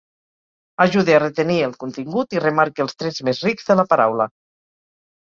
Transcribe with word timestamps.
Ajude 0.85 1.17
a 1.17 1.19
retenir 1.23 1.57
el 1.65 1.75
contingut 1.83 2.33
i 2.37 2.41
remarque 2.45 2.83
els 2.87 2.97
trets 3.03 3.21
més 3.29 3.43
rics 3.49 3.69
de 3.69 3.77
la 3.81 3.87
paraula. 3.93 4.29